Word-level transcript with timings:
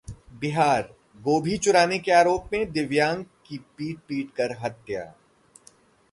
बिहारः 0.33 0.93
गोभी 1.19 1.57
चुराने 1.57 1.97
के 1.99 2.11
आरोप 2.11 2.49
में 2.53 2.71
दिव्यांग 2.71 3.23
की 3.47 3.57
पीट 3.77 3.99
पीटकर 3.99 4.55
हत्या 4.59 5.03